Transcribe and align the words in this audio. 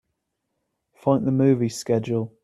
Find 0.95 1.27
the 1.27 1.31
movie 1.31 1.69
schedule. 1.69 2.33